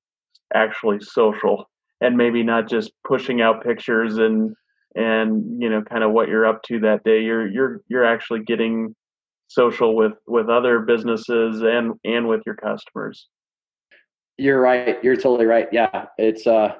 [0.53, 1.69] actually social
[2.01, 4.55] and maybe not just pushing out pictures and
[4.95, 7.21] and you know kind of what you're up to that day.
[7.21, 8.95] You're you're you're actually getting
[9.47, 13.27] social with with other businesses and and with your customers.
[14.37, 15.03] You're right.
[15.03, 15.67] You're totally right.
[15.71, 16.75] Yeah, it's uh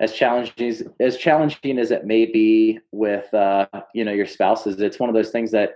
[0.00, 4.80] as challenging as, as challenging as it may be with uh, you know your spouses.
[4.80, 5.74] It's one of those things that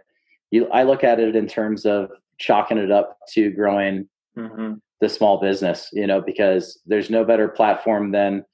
[0.50, 4.74] you, I look at it in terms of chalking it up to growing mm-hmm.
[5.00, 8.44] the small business, you know, because there's no better platform than,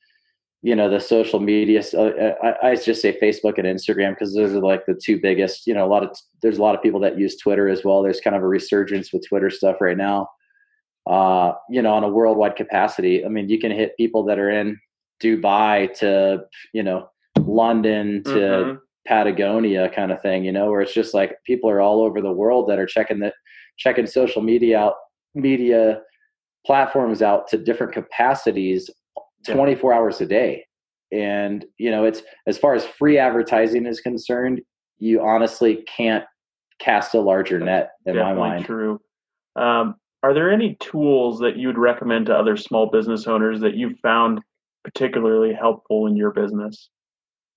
[0.62, 1.82] you know, the social media.
[1.82, 5.20] So uh, I, I just say Facebook and Instagram because those are like the two
[5.20, 7.84] biggest, you know, a lot of, there's a lot of people that use Twitter as
[7.84, 8.02] well.
[8.02, 10.28] There's kind of a resurgence with Twitter stuff right now.
[11.06, 13.24] Uh, you know, on a worldwide capacity.
[13.24, 14.78] I mean, you can hit people that are in
[15.20, 17.08] Dubai to, you know,
[17.40, 18.76] London to mm-hmm.
[19.06, 22.32] Patagonia kind of thing, you know, where it's just like people are all over the
[22.32, 23.32] world that are checking the
[23.78, 24.94] checking social media out,
[25.34, 26.00] media
[26.64, 28.88] platforms out to different capacities
[29.46, 30.64] 24 hours a day.
[31.10, 34.62] And, you know, it's as far as free advertising is concerned,
[34.98, 36.24] you honestly can't
[36.80, 38.64] cast a larger net in Definitely my mind.
[38.64, 39.00] True.
[39.56, 43.74] Um, are there any tools that you would recommend to other small business owners that
[43.74, 44.40] you've found
[44.84, 46.88] particularly helpful in your business?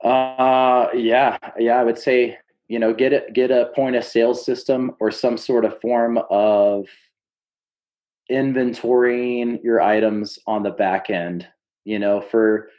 [0.04, 4.44] Uh, yeah, yeah, I would say you know get a get a point of sales
[4.44, 6.88] system or some sort of form of
[8.32, 11.48] inventorying your items on the back end.
[11.86, 12.70] You know, for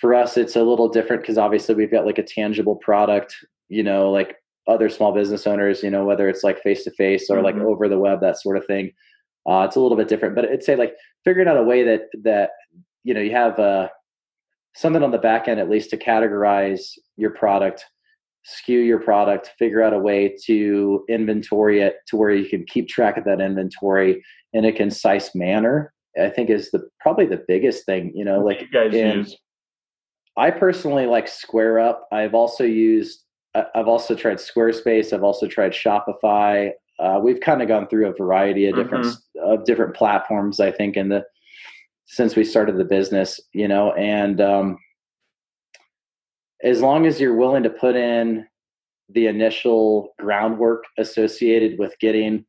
[0.00, 3.34] for us, it's a little different because obviously we've got like a tangible product.
[3.68, 4.36] You know, like
[4.68, 7.44] other small business owners, you know, whether it's like face to face or mm-hmm.
[7.44, 8.92] like over the web, that sort of thing.
[9.48, 12.02] Uh, it's a little bit different, but it's say like figuring out a way that
[12.22, 12.50] that
[13.04, 13.90] you know you have a
[14.74, 17.84] something on the back end at least to categorize your product
[18.46, 22.88] SKU your product figure out a way to inventory it to where you can keep
[22.88, 27.84] track of that inventory in a concise manner i think is the probably the biggest
[27.84, 29.36] thing you know like you guys use
[30.36, 33.24] i personally like square up i've also used
[33.74, 38.12] i've also tried squarespace i've also tried shopify uh, we've kind of gone through a
[38.14, 39.52] variety of different mm-hmm.
[39.52, 41.24] of different platforms i think in the
[42.08, 44.78] since we started the business, you know, and um,
[46.64, 48.46] as long as you're willing to put in
[49.10, 52.44] the initial groundwork associated with getting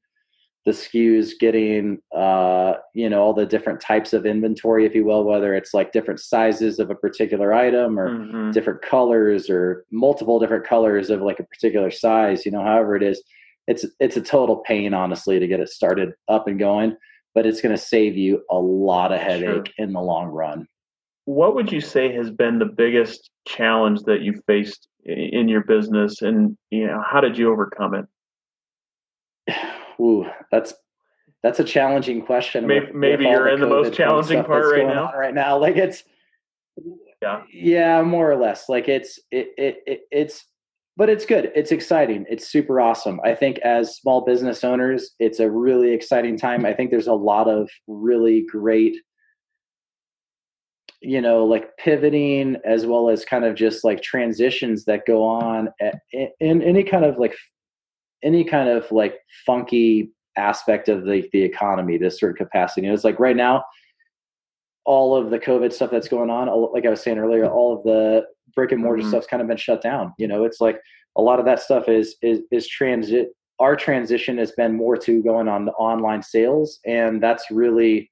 [0.66, 5.24] the SKUs, getting uh, you know all the different types of inventory, if you will,
[5.24, 8.52] whether it's like different sizes of a particular item or mm-hmm.
[8.52, 13.04] different colors or multiple different colors of like a particular size, you know, however it
[13.04, 13.24] is,
[13.68, 16.96] it's it's a total pain, honestly, to get it started up and going
[17.36, 19.64] but it's going to save you a lot of headache sure.
[19.78, 20.68] in the long run.
[21.26, 26.22] What would you say has been the biggest challenge that you faced in your business,
[26.22, 28.06] and you know how did you overcome it?
[30.00, 30.74] Ooh, that's
[31.44, 32.68] that's a challenging question.
[32.68, 35.12] Maybe, with, maybe with you're in the most challenging part right now.
[35.18, 36.04] Right now, like it's
[37.22, 38.70] yeah, yeah, more or less.
[38.70, 40.46] Like it's it, it, it it's
[40.98, 41.52] but it's good.
[41.56, 42.26] It's exciting.
[42.30, 43.22] It's super awesome.
[43.24, 46.66] I think as small business owners, it's a really exciting time.
[46.66, 48.98] I think there's a lot of really great
[51.02, 55.70] you know like pivoting as well as kind of just like transitions that go on
[56.12, 57.36] in, in any kind of like
[58.24, 62.82] any kind of like funky aspect of the, the economy to a certain capacity.
[62.82, 63.64] You know, it's like right now,
[64.86, 67.84] all of the COVID stuff that's going on, like I was saying earlier, all of
[67.84, 69.10] the brick and mortar mm-hmm.
[69.10, 70.14] stuff's kind of been shut down.
[70.18, 70.80] You know, it's like
[71.16, 73.30] a lot of that stuff is is is transit.
[73.60, 78.10] Our transition has been more to going on the online sales, and that's really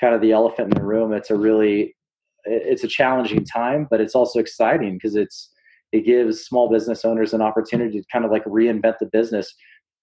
[0.00, 1.12] kind of the elephant in the room.
[1.12, 1.96] It's a really
[2.44, 5.50] it's a challenging time, but it's also exciting because it's
[5.96, 9.54] it gives small business owners an opportunity to kind of like reinvent the business,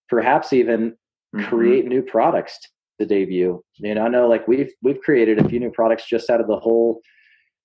[0.09, 0.91] perhaps even
[1.35, 1.45] mm-hmm.
[1.45, 2.59] create new products
[2.99, 3.63] to debut.
[3.75, 6.47] You know, I know like we've we've created a few new products just out of
[6.47, 7.01] the whole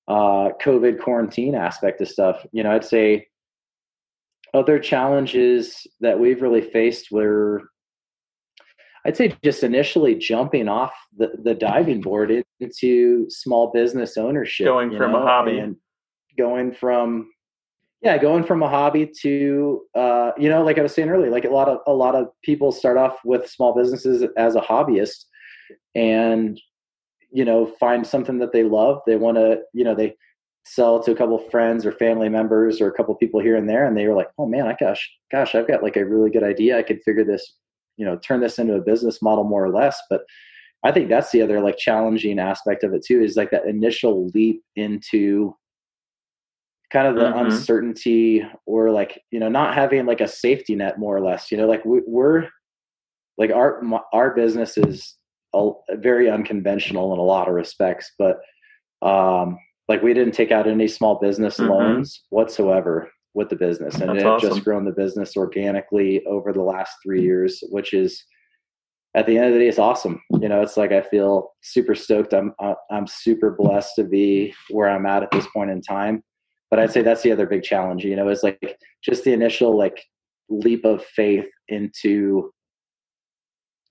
[0.08, 2.44] uh, COVID quarantine aspect of stuff.
[2.52, 3.26] You know, I'd say
[4.54, 7.62] other challenges that we've really faced were
[9.06, 14.66] I'd say just initially jumping off the, the diving board into small business ownership.
[14.66, 15.58] Going from know, a hobby.
[15.58, 15.76] And
[16.36, 17.30] going from
[18.02, 21.44] yeah going from a hobby to uh, you know like i was saying earlier like
[21.44, 25.24] a lot of a lot of people start off with small businesses as a hobbyist
[25.94, 26.60] and
[27.30, 29.00] you know find something that they love.
[29.06, 30.16] They want to you know they
[30.64, 33.86] sell to a couple friends or family members or a couple people here and there
[33.86, 36.44] and they were like oh man i gosh gosh i've got like a really good
[36.44, 36.78] idea.
[36.78, 37.56] I could figure this
[37.96, 40.00] you know turn this into a business model more or less.
[40.10, 40.22] But
[40.84, 44.28] i think that's the other like challenging aspect of it too is like that initial
[44.34, 45.54] leap into
[46.92, 47.46] kind of the mm-hmm.
[47.46, 51.58] uncertainty or like you know not having like a safety net more or less you
[51.58, 52.48] know like we, are
[53.36, 55.16] like our our business is
[55.54, 58.40] a, very unconventional in a lot of respects but
[59.02, 61.70] um like we didn't take out any small business mm-hmm.
[61.70, 64.48] loans whatsoever with the business and That's it awesome.
[64.50, 68.24] just grown the business organically over the last three years which is
[69.14, 71.94] at the end of the day it's awesome you know it's like i feel super
[71.94, 72.54] stoked i'm
[72.90, 76.22] i'm super blessed to be where i'm at at this point in time
[76.70, 79.76] but I'd say that's the other big challenge, you know, is like just the initial
[79.76, 80.04] like
[80.48, 82.52] leap of faith into,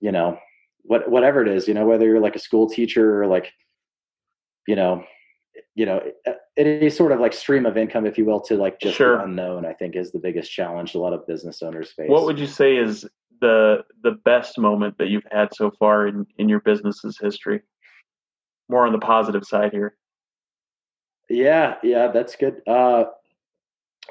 [0.00, 0.38] you know,
[0.82, 3.52] what whatever it is, you know, whether you're like a school teacher or like,
[4.66, 5.04] you know,
[5.74, 6.00] you know,
[6.56, 9.20] any sort of like stream of income, if you will, to like just sure.
[9.20, 12.08] unknown, I think is the biggest challenge a lot of business owners face.
[12.08, 13.06] What would you say is
[13.40, 17.62] the the best moment that you've had so far in, in your business's history?
[18.68, 19.96] More on the positive side here.
[21.28, 22.62] Yeah, yeah, that's good.
[22.66, 23.04] Uh,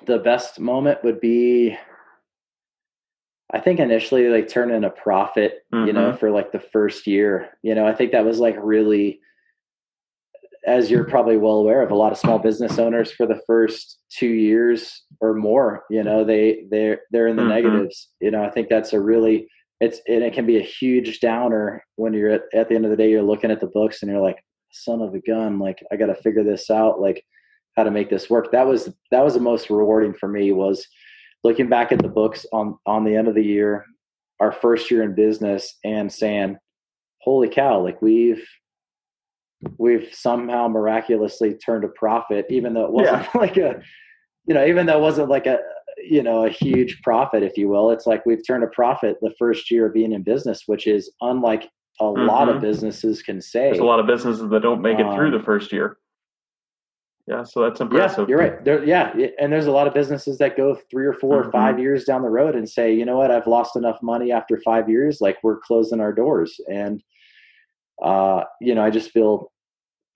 [0.06, 1.76] the best moment would be,
[3.52, 5.88] I think initially like turning a profit, mm-hmm.
[5.88, 6.18] you know, mm-hmm.
[6.18, 7.50] for like the first year.
[7.64, 9.20] You know, I think that was like really,
[10.66, 14.00] as you're probably well aware of, a lot of small business owners for the first
[14.10, 17.52] two years or more, you know, they they're they're in the mm-hmm.
[17.52, 18.10] negatives.
[18.20, 19.48] You know, I think that's a really
[19.80, 22.92] it's and it can be a huge downer when you're at, at the end of
[22.92, 25.84] the day you're looking at the books and you're like son of a gun like
[25.92, 27.24] i got to figure this out like
[27.76, 30.86] how to make this work that was that was the most rewarding for me was
[31.44, 33.86] looking back at the books on on the end of the year
[34.40, 36.58] our first year in business and saying
[37.22, 38.46] holy cow like we've
[39.78, 43.30] we've somehow miraculously turned a profit even though it wasn't yeah.
[43.40, 43.82] like a
[44.48, 45.60] you know even though it wasn't like a
[45.98, 49.34] you know a huge profit if you will it's like we've turned a profit the
[49.38, 52.28] first year of being in business which is unlike a mm-hmm.
[52.28, 52.66] lot of mm-hmm.
[52.66, 53.70] businesses can say.
[53.70, 55.98] There's a lot of businesses that don't make it through the um, first year.
[57.28, 58.30] Yeah, so that's impressive.
[58.30, 58.64] Yeah, you're right.
[58.64, 61.50] There, yeah, and there's a lot of businesses that go three or 4 mm-hmm.
[61.50, 64.32] or five years down the road and say, you know what, I've lost enough money
[64.32, 65.20] after five years.
[65.20, 67.04] Like we're closing our doors, and
[68.02, 69.52] uh, you know, I just feel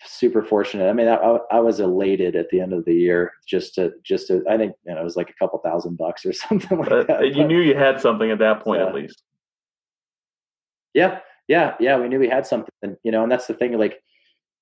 [0.04, 0.90] super fortunate.
[0.90, 4.28] I mean, I, I, was elated at the end of the year just to just
[4.28, 4.44] to.
[4.50, 7.08] I think you know it was like a couple thousand bucks or something like but
[7.08, 7.28] that.
[7.28, 9.22] You but, knew you had something at that point, at least.
[10.94, 11.20] Yeah,
[11.52, 12.72] yeah, yeah, we knew we had something,
[13.04, 14.02] you know, and that's the thing, like,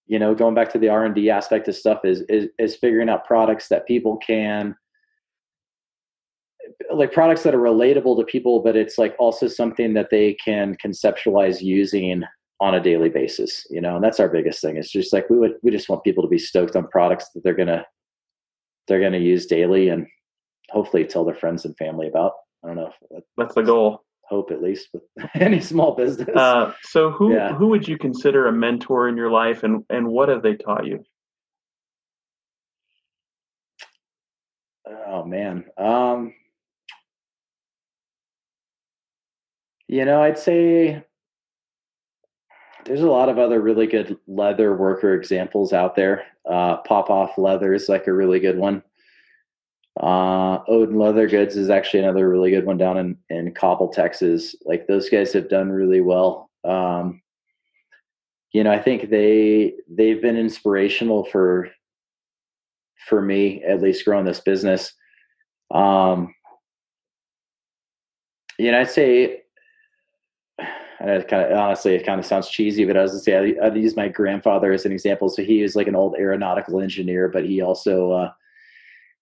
[0.07, 2.75] you know, going back to the R and D aspect of stuff is, is is
[2.75, 4.75] figuring out products that people can
[6.91, 10.75] like products that are relatable to people, but it's like also something that they can
[10.83, 12.23] conceptualize using
[12.59, 14.75] on a daily basis, you know, and that's our biggest thing.
[14.75, 17.43] It's just like we would we just want people to be stoked on products that
[17.43, 17.85] they're gonna
[18.87, 20.07] they're gonna use daily and
[20.71, 22.31] hopefully tell their friends and family about.
[22.63, 22.91] I don't know.
[23.37, 26.29] That's the goal hope at least with any small business.
[26.35, 27.53] Uh, so who yeah.
[27.53, 30.85] who would you consider a mentor in your life, and and what have they taught
[30.85, 31.03] you?
[35.07, 36.33] Oh man, um,
[39.87, 41.03] you know, I'd say
[42.85, 46.23] there's a lot of other really good leather worker examples out there.
[46.49, 48.83] Uh, Popov Leather is like a really good one.
[49.99, 54.55] Uh, Odin Leather Goods is actually another really good one down in, in Coppell, Texas.
[54.65, 56.49] Like those guys have done really well.
[56.63, 57.21] Um,
[58.53, 61.69] you know, I think they they've been inspirational for
[63.07, 64.93] for me at least growing this business.
[65.71, 66.33] Um,
[68.57, 69.41] you know, I'd say
[70.59, 73.67] I kind of honestly, it kind of sounds cheesy, but I was to say I,
[73.67, 75.29] I'd use my grandfather as an example.
[75.29, 78.31] So he was like an old aeronautical engineer, but he also uh,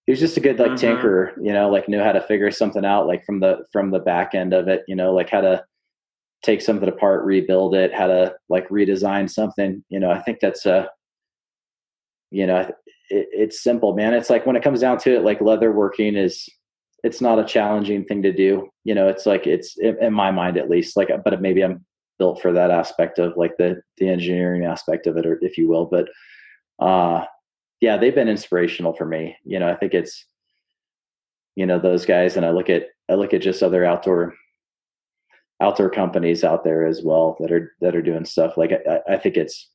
[0.07, 0.85] he was just a good like mm-hmm.
[0.85, 3.99] tinkerer, you know, like knew how to figure something out, like from the from the
[3.99, 5.63] back end of it, you know, like how to
[6.43, 9.83] take something apart, rebuild it, how to like redesign something.
[9.89, 10.89] You know, I think that's a,
[12.31, 12.73] you know, it,
[13.09, 14.13] it's simple, man.
[14.13, 16.47] It's like when it comes down to it, like leather working is,
[17.03, 18.69] it's not a challenging thing to do.
[18.85, 21.85] You know, it's like it's in my mind at least, like, but maybe I'm
[22.17, 25.67] built for that aspect of like the the engineering aspect of it, or if you
[25.67, 25.85] will.
[25.85, 26.07] But
[26.79, 27.25] uh,
[27.81, 29.35] yeah, they've been inspirational for me.
[29.43, 30.25] You know, I think it's,
[31.55, 34.33] you know, those guys, and I look at I look at just other outdoor
[35.61, 38.57] outdoor companies out there as well that are that are doing stuff.
[38.57, 39.69] Like I, I think it's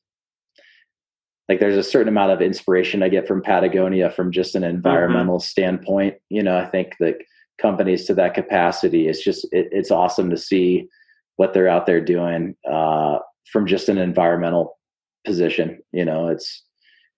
[1.49, 4.75] like there's a certain amount of inspiration I get from Patagonia from just an mm-hmm.
[4.75, 5.43] environmental mm-hmm.
[5.43, 6.15] standpoint.
[6.29, 7.17] You know, I think that
[7.61, 10.87] companies to that capacity it's just it, it's awesome to see
[11.35, 13.19] what they're out there doing uh,
[13.51, 14.77] from just an environmental
[15.25, 15.81] position.
[15.91, 16.63] You know, it's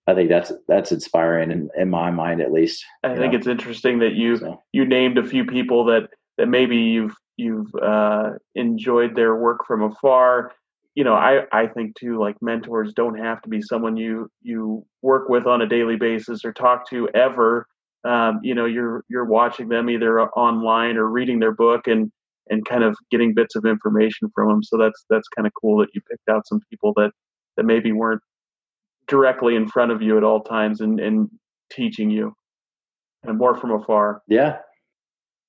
[0.06, 2.84] I think that's that's inspiring in, in my mind at least.
[3.02, 3.38] I think know?
[3.38, 4.62] it's interesting that you so.
[4.72, 9.82] you named a few people that that maybe you've you've uh, enjoyed their work from
[9.82, 10.52] afar.
[10.94, 14.86] You know, I I think too like mentors don't have to be someone you you
[15.02, 17.66] work with on a daily basis or talk to ever.
[18.04, 22.12] Um, you know, you're you're watching them either online or reading their book and
[22.48, 24.62] and kind of getting bits of information from them.
[24.62, 27.10] So that's that's kind of cool that you picked out some people that
[27.56, 28.22] that maybe weren't
[29.08, 31.30] directly in front of you at all times and, and
[31.70, 32.34] teaching you
[33.22, 34.22] and more from afar.
[34.28, 34.58] Yeah.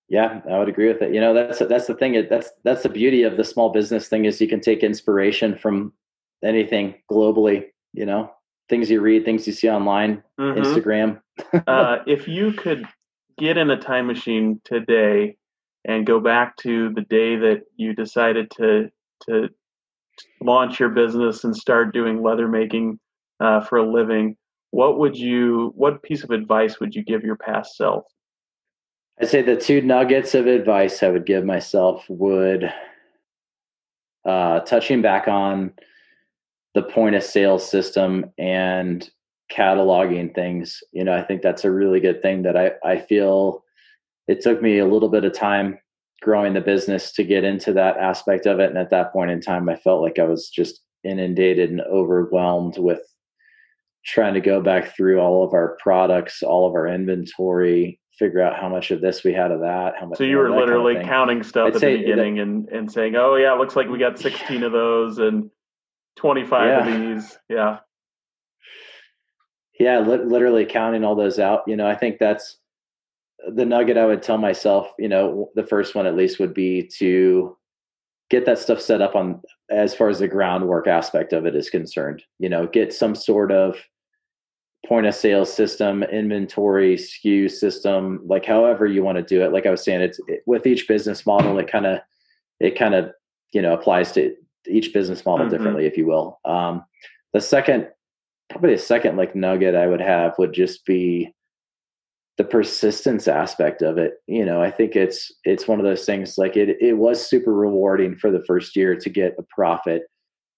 [0.10, 1.14] Yeah, I would agree with it.
[1.14, 2.28] You know, that's that's the thing.
[2.30, 5.92] That's that's the beauty of the small business thing is you can take inspiration from
[6.42, 7.66] anything globally.
[7.92, 8.32] You know,
[8.70, 10.62] things you read, things you see online, mm-hmm.
[10.62, 11.20] Instagram.
[11.68, 12.86] uh, if you could
[13.38, 15.36] get in a time machine today
[15.84, 18.90] and go back to the day that you decided to
[19.28, 19.50] to
[20.42, 22.98] launch your business and start doing leather making
[23.40, 24.38] uh, for a living,
[24.72, 28.06] what would you, what piece of advice would you give your past self?
[29.20, 32.72] I'd say the two nuggets of advice I would give myself would,
[34.26, 35.74] uh, touching back on
[36.76, 39.10] the point of sale system and
[39.52, 40.84] cataloging things.
[40.92, 43.64] You know, I think that's a really good thing that I, I feel
[44.28, 45.80] it took me a little bit of time
[46.22, 48.70] growing the business to get into that aspect of it.
[48.70, 52.78] And at that point in time, I felt like I was just inundated and overwhelmed
[52.78, 53.02] with
[54.08, 58.60] trying to go back through all of our products, all of our inventory, figure out
[58.60, 59.94] how much of this we had of that.
[60.00, 60.18] How much?
[60.18, 62.92] So you were literally kind of counting stuff I'd at the beginning that, and and
[62.92, 65.50] saying, "Oh yeah, looks like we got 16 of those and
[66.16, 66.80] 25 yeah.
[66.80, 67.80] of these." Yeah.
[69.80, 71.62] Yeah, li- literally counting all those out.
[71.68, 72.58] You know, I think that's
[73.54, 74.92] the nugget I would tell myself.
[74.98, 77.56] You know, the first one at least would be to
[78.30, 81.70] get that stuff set up on as far as the groundwork aspect of it is
[81.70, 82.24] concerned.
[82.40, 83.78] You know, get some sort of
[84.88, 89.52] point of sale system, inventory SKU system, like however you want to do it.
[89.52, 92.00] Like I was saying, it's it, with each business model, it kind of,
[92.60, 93.12] it kind of,
[93.54, 94.34] you know, applies to
[94.68, 95.56] each business model mm-hmm.
[95.56, 96.40] differently, if you will.
[96.46, 96.84] Um,
[97.34, 97.90] the second,
[98.50, 101.34] probably the second like nugget I would have would just be
[102.38, 104.14] the persistence aspect of it.
[104.28, 107.54] You know, I think it's, it's one of those things like it, it was super
[107.54, 110.04] rewarding for the first year to get a profit.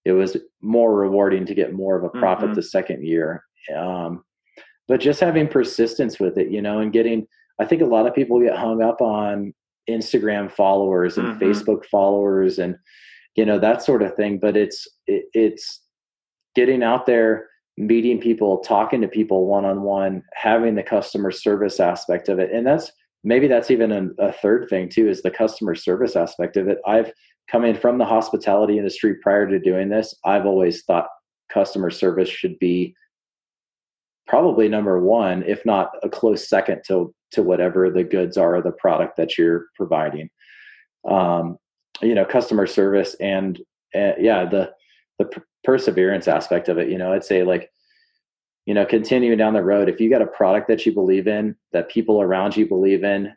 [0.05, 2.55] It was more rewarding to get more of a profit mm-hmm.
[2.55, 3.43] the second year
[3.76, 4.24] um,
[4.88, 7.28] but just having persistence with it, you know, and getting,
[7.60, 9.54] I think a lot of people get hung up on
[9.89, 11.43] Instagram followers and mm-hmm.
[11.43, 12.76] Facebook followers and,
[13.36, 14.39] you know, that sort of thing.
[14.39, 15.82] But it's, it, it's
[16.55, 17.47] getting out there,
[17.78, 22.51] meeting people, talking to people one on one, having the customer service aspect of it.
[22.51, 22.91] And that's,
[23.24, 26.80] maybe that's even a, a, third thing too is the customer service aspect of it
[26.88, 27.12] i've
[27.49, 31.07] come in from the hospitality industry prior to doing this i've always thought
[31.51, 32.95] customer service should be
[34.30, 38.71] probably number one, if not a close second to to whatever the goods are, the
[38.71, 40.30] product that you're providing.
[41.09, 41.57] Um,
[42.01, 43.59] you know, customer service and
[43.95, 44.71] uh, yeah, the
[45.17, 46.89] the p- perseverance aspect of it.
[46.89, 47.69] You know, I'd say like,
[48.65, 49.89] you know, continuing down the road.
[49.89, 53.34] If you got a product that you believe in, that people around you believe in,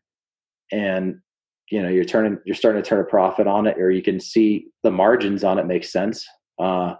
[0.71, 1.17] and
[1.71, 4.21] you know you're turning you're starting to turn a profit on it, or you can
[4.21, 6.27] see the margins on it make sense.
[6.59, 6.95] Uh,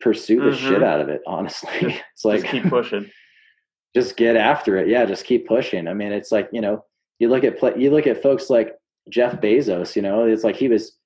[0.00, 0.68] pursue the mm-hmm.
[0.68, 1.20] shit out of it.
[1.26, 1.70] Honestly,
[2.12, 3.10] it's like just keep pushing.
[3.94, 4.88] just get after it.
[4.88, 5.88] Yeah, just keep pushing.
[5.88, 6.84] I mean, it's like you know,
[7.18, 8.74] you look at you look at folks like
[9.08, 9.96] Jeff Bezos.
[9.96, 10.96] You know, it's like he was.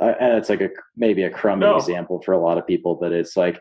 [0.00, 1.74] Uh, and it's like a maybe a crummy no.
[1.74, 3.60] example for a lot of people, but it's like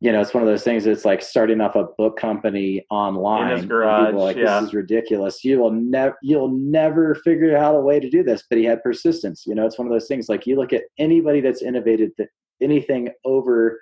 [0.00, 0.86] you know, it's one of those things.
[0.86, 3.50] It's like starting off a book company online.
[3.50, 4.60] In his garage, like, yeah.
[4.60, 5.42] This is ridiculous.
[5.42, 8.44] You will never, you'll never figure out a way to do this.
[8.48, 9.44] But he had persistence.
[9.44, 10.28] You know, it's one of those things.
[10.28, 12.28] Like you look at anybody that's innovated th-
[12.62, 13.80] anything over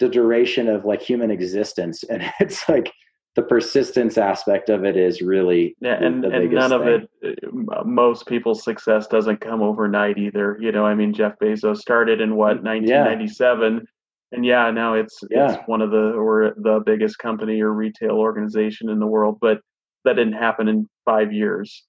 [0.00, 2.92] the duration of like human existence, and it's like
[3.36, 6.80] the persistence aspect of it is really yeah, and, and none thing.
[6.80, 7.08] of it.
[7.72, 10.58] Uh, most people's success doesn't come overnight either.
[10.60, 13.74] You know, I mean, Jeff Bezos started in what 1997.
[13.74, 13.80] Yeah
[14.32, 15.54] and yeah, now it's yeah.
[15.54, 19.60] it's one of the or the biggest company or retail organization in the world, but
[20.04, 21.84] that didn't happen in five years.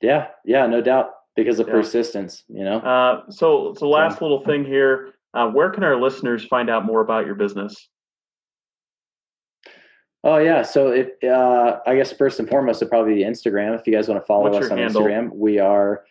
[0.00, 1.74] Yeah, yeah, no doubt because of yeah.
[1.74, 2.44] persistence.
[2.48, 2.78] You know.
[2.78, 5.14] Uh, so, so last little thing here.
[5.32, 7.88] Uh, where can our listeners find out more about your business?
[10.22, 13.78] Oh yeah, so if uh, I guess first and foremost, it'd probably be Instagram.
[13.78, 15.02] If you guys want to follow What's us on handle?
[15.02, 16.04] Instagram, we are.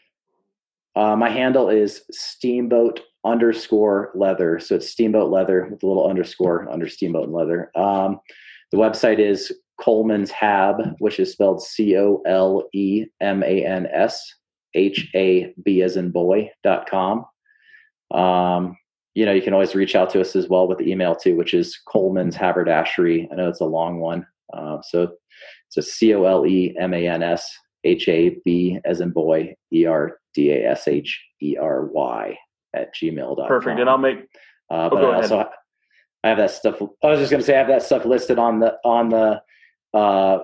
[0.95, 4.59] Uh, my handle is Steamboat underscore leather.
[4.59, 7.71] So it's Steamboat Leather with a little underscore under Steamboat and Leather.
[7.75, 8.19] Um,
[8.71, 13.87] the website is Coleman's Hab, which is spelled C O L E M A N
[13.93, 14.21] S
[14.73, 17.25] H A B as in boy dot com.
[18.11, 18.75] Um,
[19.19, 21.35] you know, you can always reach out to us as well with the email too,
[21.35, 23.27] which is Coleman's Haberdashery.
[23.29, 24.25] I know it's a long one.
[24.53, 25.11] Uh, so
[25.67, 27.51] it's a C O L E M A N S
[27.83, 32.37] H A B as in boy E R D A S H E R Y
[32.73, 33.45] at gmail.com.
[33.45, 33.81] Perfect.
[33.81, 34.19] And I'll make,
[34.71, 35.47] uh, oh, but I also, ahead.
[36.23, 36.81] I have that stuff.
[37.03, 39.41] I was just going to say, I have that stuff listed on the, on the,
[39.93, 40.39] uh,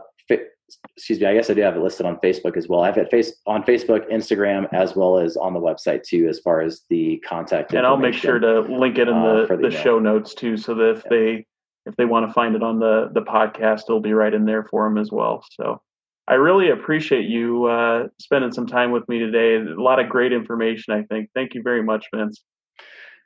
[0.96, 1.26] excuse me.
[1.26, 2.82] I guess I do have it listed on Facebook as well.
[2.82, 6.40] I have it face on Facebook, Instagram, as well as on the website too, as
[6.40, 7.74] far as the contact.
[7.74, 10.58] And I'll make sure to link it in the, uh, the, the show notes too,
[10.58, 11.10] so that if yeah.
[11.10, 11.46] they,
[11.86, 14.64] if they want to find it on the, the podcast, it'll be right in there
[14.64, 15.44] for them as well.
[15.52, 15.82] So
[16.28, 19.58] I really appreciate you uh, spending some time with me today.
[19.58, 21.30] A lot of great information, I think.
[21.36, 22.42] Thank you very much, Vince.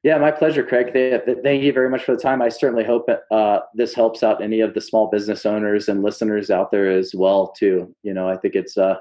[0.02, 0.94] Yeah, my pleasure, Craig.
[0.94, 2.42] Thank you very much for the time.
[2.42, 6.50] I certainly hope uh, this helps out any of the small business owners and listeners
[6.50, 7.94] out there as well, too.
[8.04, 8.96] You know, I think it's uh,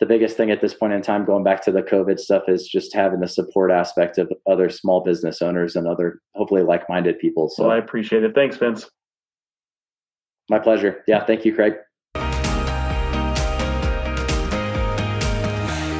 [0.00, 2.68] the biggest thing at this point in time, going back to the COVID stuff, is
[2.68, 7.48] just having the support aspect of other small business owners and other hopefully like-minded people.
[7.48, 8.34] So well, I appreciate it.
[8.34, 8.86] Thanks, Vince.
[10.50, 11.02] My pleasure.
[11.08, 11.76] Yeah, thank you, Craig.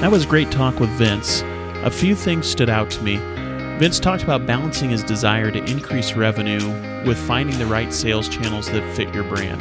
[0.02, 1.40] That was a great talk with Vince.
[1.84, 3.18] A few things stood out to me.
[3.78, 6.68] Vince talked about balancing his desire to increase revenue
[7.04, 9.60] with finding the right sales channels that fit your brand.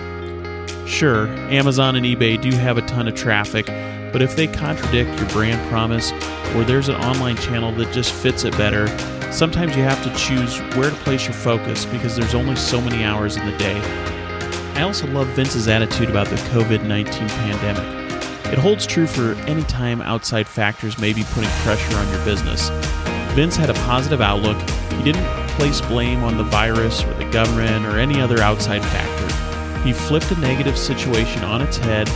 [0.88, 3.66] Sure, Amazon and eBay do have a ton of traffic,
[4.14, 6.12] but if they contradict your brand promise
[6.54, 8.88] or there's an online channel that just fits it better,
[9.32, 13.04] sometimes you have to choose where to place your focus because there's only so many
[13.04, 13.80] hours in the day.
[14.76, 18.04] I also love Vince's attitude about the COVID 19 pandemic.
[18.54, 22.70] It holds true for any time outside factors may be putting pressure on your business.
[23.34, 24.58] Vince had a positive outlook.
[24.92, 29.80] He didn't place blame on the virus or the government or any other outside factor.
[29.84, 32.08] He flipped a negative situation on its head,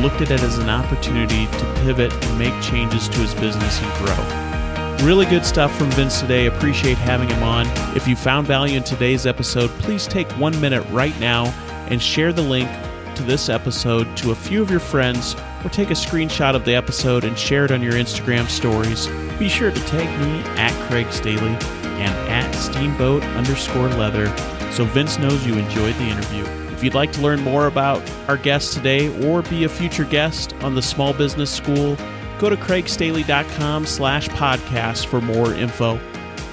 [0.00, 3.92] looked at it as an opportunity to pivot and make changes to his business and
[4.04, 5.06] grow.
[5.06, 6.46] Really good stuff from Vince today.
[6.46, 7.66] Appreciate having him on.
[7.94, 11.46] If you found value in today's episode, please take one minute right now
[11.90, 12.70] and share the link
[13.16, 16.74] to this episode to a few of your friends or take a screenshot of the
[16.74, 19.06] episode and share it on your Instagram stories.
[19.42, 24.28] Be sure to tag me at Craig Staley and at Steamboat underscore leather
[24.70, 26.44] so Vince knows you enjoyed the interview.
[26.72, 30.54] If you'd like to learn more about our guest today or be a future guest
[30.60, 31.96] on the Small Business School,
[32.38, 35.96] go to craigstaley.com slash podcast for more info.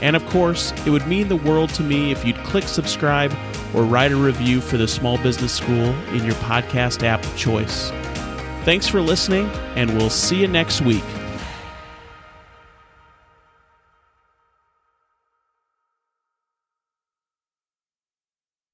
[0.01, 3.31] And of course, it would mean the world to me if you'd click subscribe
[3.75, 7.91] or write a review for the Small Business School in your podcast app of choice.
[8.65, 11.03] Thanks for listening, and we'll see you next week.